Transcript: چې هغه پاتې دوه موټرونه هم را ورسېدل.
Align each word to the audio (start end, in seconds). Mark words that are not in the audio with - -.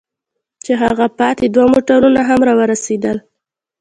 چې 0.63 0.71
هغه 0.81 1.05
پاتې 1.19 1.45
دوه 1.53 1.67
موټرونه 1.73 2.19
هم 2.29 2.39
را 2.47 2.53
ورسېدل. 2.59 3.17